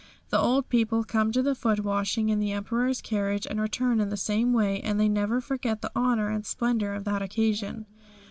The 0.29 0.39
old 0.39 0.67
people 0.67 1.03
come 1.03 1.31
to 1.31 1.43
the 1.43 1.53
foot 1.53 1.81
washing 1.81 2.29
in 2.29 2.39
the 2.39 2.53
Emperor's 2.53 3.01
carriage 3.03 3.45
and 3.45 3.61
return 3.61 3.99
in 4.01 4.09
the 4.09 4.17
same 4.17 4.51
way, 4.51 4.81
and 4.81 4.99
they 4.99 5.07
never 5.09 5.39
forget 5.39 5.83
the 5.83 5.91
honour 5.95 6.27
and 6.31 6.43
splendour 6.43 6.93
of 6.95 7.03
that 7.03 7.21
occasion. 7.21 7.85